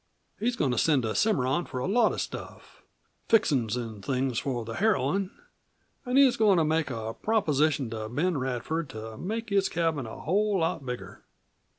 He's 0.39 0.55
goin' 0.55 0.71
to 0.71 0.79
send 0.79 1.03
to 1.03 1.13
Cimarron 1.13 1.65
for 1.67 1.77
a 1.79 1.85
lot 1.87 2.11
of 2.11 2.19
stuff 2.19 2.81
fixin's 3.29 3.77
an' 3.77 4.01
things 4.01 4.39
for 4.39 4.65
the 4.65 4.73
heroine, 4.77 5.29
an' 6.07 6.17
he's 6.17 6.37
goin' 6.37 6.57
to 6.57 6.63
make 6.63 6.89
a 6.89 7.13
proposition 7.13 7.91
to 7.91 8.09
Ben 8.09 8.39
Radford 8.39 8.89
to 8.89 9.15
make 9.15 9.51
his 9.51 9.69
cabin 9.69 10.07
a 10.07 10.21
whole 10.21 10.57
lot 10.61 10.83
bigger. 10.83 11.21